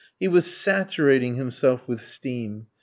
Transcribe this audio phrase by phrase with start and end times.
[0.19, 2.65] He was saturating himself with steam.